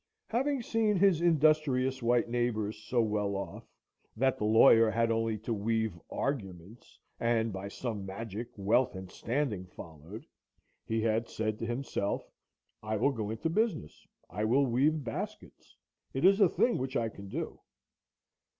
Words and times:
Having 0.29 0.63
seen 0.63 0.95
his 0.97 1.21
industrious 1.21 2.01
white 2.01 2.27
neighbors 2.27 2.75
so 2.75 3.03
well 3.03 3.35
off,—that 3.35 4.35
the 4.39 4.43
lawyer 4.45 4.89
had 4.89 5.11
only 5.11 5.37
to 5.37 5.53
weave 5.53 5.93
arguments, 6.09 6.97
and 7.19 7.53
by 7.53 7.67
some 7.67 8.03
magic, 8.03 8.47
wealth 8.57 8.95
and 8.95 9.11
standing 9.11 9.67
followed, 9.67 10.25
he 10.87 11.01
had 11.03 11.29
said 11.29 11.59
to 11.59 11.67
himself; 11.67 12.27
I 12.81 12.97
will 12.97 13.11
go 13.11 13.29
into 13.29 13.51
business; 13.51 14.07
I 14.27 14.43
will 14.43 14.65
weave 14.65 15.03
baskets; 15.03 15.77
it 16.15 16.25
is 16.25 16.41
a 16.41 16.49
thing 16.49 16.79
which 16.79 16.97
I 16.97 17.07
can 17.07 17.29
do. 17.29 17.59